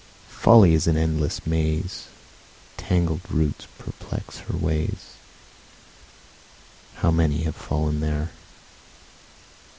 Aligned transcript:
Folly 0.29 0.73
is 0.73 0.87
an 0.87 0.97
endless 0.97 1.45
maze; 1.45 2.07
Tangled 2.75 3.21
roots 3.29 3.67
perplex 3.77 4.39
her 4.39 4.57
ways; 4.57 5.13
How 6.95 7.11
many 7.11 7.43
have 7.43 7.55
fallen 7.55 7.99
there! 7.99 8.31